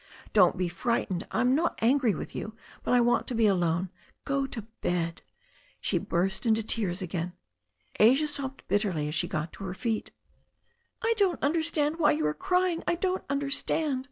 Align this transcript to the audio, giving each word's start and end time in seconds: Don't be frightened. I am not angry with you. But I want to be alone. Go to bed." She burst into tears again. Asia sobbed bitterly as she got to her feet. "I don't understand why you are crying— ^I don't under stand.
Don't 0.33 0.57
be 0.57 0.67
frightened. 0.67 1.27
I 1.29 1.41
am 1.41 1.53
not 1.53 1.77
angry 1.79 2.15
with 2.15 2.33
you. 2.35 2.55
But 2.81 2.95
I 2.95 3.01
want 3.01 3.27
to 3.27 3.35
be 3.35 3.45
alone. 3.45 3.91
Go 4.25 4.47
to 4.47 4.63
bed." 4.81 5.21
She 5.79 5.99
burst 5.99 6.47
into 6.47 6.63
tears 6.63 7.03
again. 7.03 7.33
Asia 7.99 8.25
sobbed 8.25 8.63
bitterly 8.67 9.07
as 9.07 9.13
she 9.13 9.27
got 9.27 9.53
to 9.53 9.63
her 9.63 9.75
feet. 9.75 10.11
"I 11.03 11.13
don't 11.17 11.37
understand 11.43 11.99
why 11.99 12.13
you 12.13 12.25
are 12.25 12.33
crying— 12.33 12.81
^I 12.87 12.99
don't 12.99 13.23
under 13.29 13.51
stand. 13.51 13.99